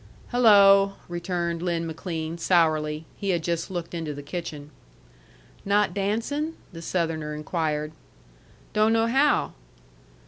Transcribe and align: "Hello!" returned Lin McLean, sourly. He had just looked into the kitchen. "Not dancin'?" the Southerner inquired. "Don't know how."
"Hello!" 0.29 0.93
returned 1.07 1.61
Lin 1.61 1.85
McLean, 1.85 2.39
sourly. 2.39 3.05
He 3.15 3.29
had 3.29 3.43
just 3.43 3.69
looked 3.69 3.93
into 3.93 4.15
the 4.15 4.23
kitchen. 4.23 4.71
"Not 5.63 5.93
dancin'?" 5.93 6.55
the 6.73 6.81
Southerner 6.81 7.35
inquired. 7.35 7.91
"Don't 8.73 8.93
know 8.93 9.05
how." 9.05 9.53